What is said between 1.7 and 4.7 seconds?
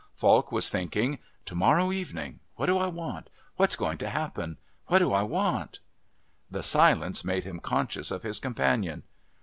evening.... What do I want? What's going to happen?